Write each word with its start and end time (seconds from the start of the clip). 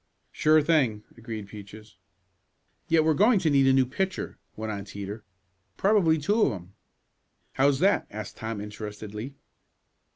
"Sure 0.31 0.63
thing," 0.63 1.03
agreed 1.15 1.47
Peaches. 1.47 1.95
"Yet 2.87 3.03
we're 3.03 3.13
going 3.13 3.37
to 3.37 3.51
need 3.51 3.67
a 3.67 3.71
new 3.73 3.85
pitcher," 3.85 4.39
went 4.55 4.71
on 4.71 4.83
Teeter. 4.83 5.23
"Probably 5.77 6.17
two 6.17 6.41
of 6.41 6.51
'em?" 6.53 6.73
"How's 7.53 7.77
that?" 7.81 8.07
asked 8.09 8.37
Tom 8.37 8.59
interestedly. 8.59 9.35